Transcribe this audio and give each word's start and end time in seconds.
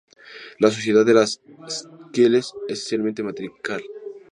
La 0.57 0.71
sociedad 0.71 1.05
de 1.05 1.13
las 1.13 1.39
Seychelles 1.69 2.55
es 2.67 2.77
esencialmente 2.79 3.21
matriarcal. 3.21 3.83